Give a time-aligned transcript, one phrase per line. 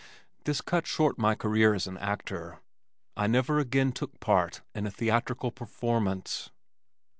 [0.45, 2.57] This cut short my career as an actor.
[3.15, 6.49] I never again took part in a theatrical performance.